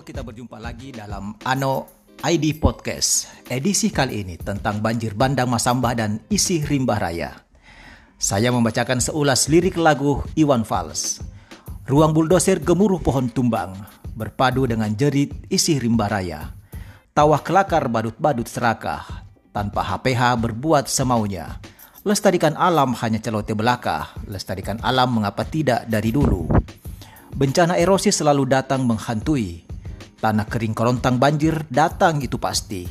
[0.00, 1.84] Kita berjumpa lagi dalam Ano
[2.24, 3.28] ID Podcast.
[3.44, 7.44] Edisi kali ini tentang banjir bandang Masambah dan isi rimba raya.
[8.16, 11.20] Saya membacakan seulas lirik lagu Iwan Fals.
[11.84, 13.76] Ruang buldoser gemuruh pohon tumbang,
[14.16, 16.56] berpadu dengan jerit isi rimba raya.
[17.12, 19.04] Tawa kelakar badut-badut serakah,
[19.52, 21.60] tanpa HPH berbuat semaunya.
[22.08, 26.48] Lestarikan alam hanya celote belaka, lestarikan alam mengapa tidak dari dulu.
[27.36, 29.69] Bencana erosi selalu datang menghantui.
[30.20, 32.84] Tanah kering kerontang banjir datang itu pasti.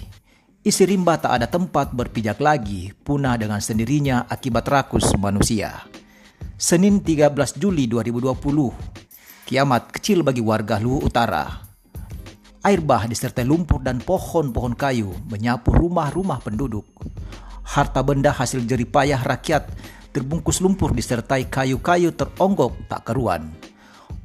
[0.65, 5.85] Isi rimba tak ada tempat berpijak lagi, punah dengan sendirinya akibat rakus manusia.
[6.57, 7.29] Senin 13
[7.61, 8.33] Juli 2020,
[9.45, 11.69] kiamat kecil bagi warga Luwu Utara.
[12.65, 16.89] Air bah disertai lumpur dan pohon-pohon kayu menyapu rumah-rumah penduduk.
[17.61, 19.69] Harta benda hasil jeripayah rakyat
[20.11, 23.53] terbungkus lumpur disertai kayu-kayu teronggok tak keruan.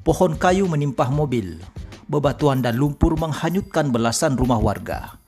[0.00, 1.60] Pohon kayu menimpah mobil,
[2.08, 5.18] bebatuan dan lumpur menghanyutkan belasan rumah warga.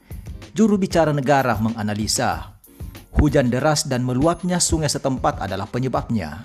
[0.57, 2.57] Juru bicara negara menganalisa,
[3.17, 6.41] hujan deras dan meluapnya sungai setempat adalah penyebabnya.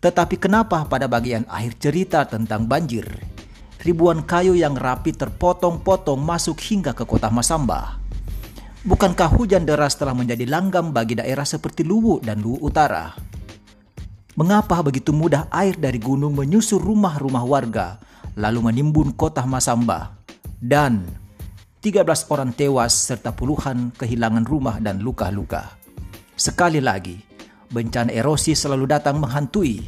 [0.00, 3.04] Tetapi kenapa pada bagian akhir cerita tentang banjir,
[3.84, 8.00] ribuan kayu yang rapi terpotong-potong masuk hingga ke kota Masamba?
[8.80, 13.12] Bukankah hujan deras telah menjadi langgam bagi daerah seperti Luwu dan Luwu Utara?
[14.40, 18.00] Mengapa begitu mudah air dari gunung menyusur rumah-rumah warga
[18.38, 20.14] lalu menimbun kota Masamba
[20.60, 21.06] dan
[21.80, 25.80] 13 orang tewas serta puluhan kehilangan rumah dan luka-luka.
[26.36, 27.16] Sekali lagi,
[27.72, 29.80] bencana erosi selalu datang menghantui.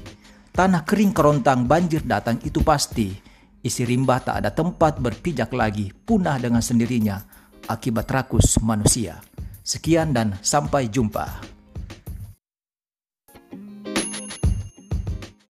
[0.53, 3.13] Tanah kering kerontang banjir datang itu pasti.
[3.61, 7.21] Isi rimba tak ada tempat berpijak lagi, punah dengan sendirinya
[7.69, 9.21] akibat rakus manusia.
[9.63, 11.52] Sekian dan sampai jumpa.